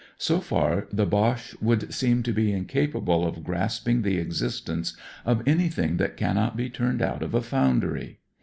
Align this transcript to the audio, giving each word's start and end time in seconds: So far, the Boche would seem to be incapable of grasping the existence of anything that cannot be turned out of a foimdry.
So 0.17 0.39
far, 0.39 0.87
the 0.91 1.05
Boche 1.05 1.55
would 1.61 1.93
seem 1.93 2.23
to 2.23 2.33
be 2.33 2.51
incapable 2.51 3.23
of 3.23 3.43
grasping 3.43 4.01
the 4.01 4.17
existence 4.17 4.97
of 5.25 5.47
anything 5.47 5.97
that 5.97 6.17
cannot 6.17 6.57
be 6.57 6.71
turned 6.71 7.03
out 7.03 7.21
of 7.21 7.35
a 7.35 7.39
foimdry. 7.41 8.15